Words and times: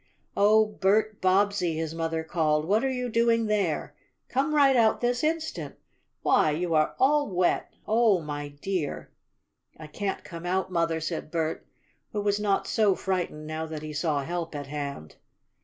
"Oh, 0.35 0.65
Bert 0.65 1.21
Bobbsey!" 1.21 1.75
his 1.75 1.93
mother 1.93 2.23
called. 2.23 2.65
"What 2.65 2.83
are 2.83 2.89
you 2.89 3.07
doing 3.07 3.45
there? 3.45 3.93
Come 4.29 4.55
right 4.55 4.75
out 4.75 4.99
this 4.99 5.23
instant! 5.23 5.75
Why, 6.23 6.49
you 6.49 6.73
are 6.73 6.95
all 6.97 7.29
wet! 7.29 7.71
Oh, 7.87 8.19
my 8.19 8.47
dear!" 8.47 9.11
"I 9.77 9.85
can't 9.85 10.23
come 10.23 10.47
out, 10.47 10.71
Mother," 10.71 11.01
said 11.01 11.29
Bert, 11.29 11.67
who 12.13 12.21
was 12.21 12.39
not 12.39 12.65
so 12.65 12.95
frightened, 12.95 13.45
now 13.45 13.67
that 13.67 13.83
he 13.83 13.93
saw 13.93 14.23
help 14.23 14.55
at 14.55 14.65
hand. 14.65 15.17